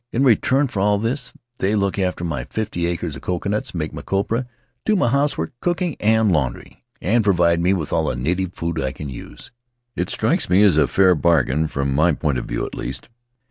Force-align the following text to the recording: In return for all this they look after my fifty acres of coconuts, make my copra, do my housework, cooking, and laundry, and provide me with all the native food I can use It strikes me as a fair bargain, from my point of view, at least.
In 0.11 0.23
return 0.23 0.67
for 0.67 0.79
all 0.79 0.97
this 0.97 1.31
they 1.59 1.75
look 1.75 1.99
after 1.99 2.23
my 2.23 2.45
fifty 2.45 2.87
acres 2.87 3.15
of 3.15 3.21
coconuts, 3.21 3.75
make 3.75 3.93
my 3.93 4.01
copra, 4.01 4.47
do 4.83 4.95
my 4.95 5.07
housework, 5.09 5.53
cooking, 5.59 5.95
and 5.99 6.31
laundry, 6.31 6.83
and 7.03 7.23
provide 7.23 7.59
me 7.59 7.75
with 7.75 7.93
all 7.93 8.05
the 8.07 8.15
native 8.15 8.55
food 8.55 8.81
I 8.81 8.93
can 8.93 9.09
use 9.09 9.51
It 9.95 10.09
strikes 10.09 10.49
me 10.49 10.63
as 10.63 10.75
a 10.75 10.87
fair 10.87 11.13
bargain, 11.13 11.67
from 11.67 11.93
my 11.93 12.13
point 12.13 12.39
of 12.39 12.45
view, 12.45 12.65
at 12.65 12.73
least. 12.73 13.09